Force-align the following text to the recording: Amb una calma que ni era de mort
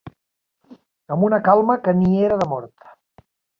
Amb 1.17 1.27
una 1.29 1.41
calma 1.49 1.77
que 1.85 1.95
ni 2.01 2.25
era 2.31 2.41
de 2.43 2.51
mort 2.57 2.91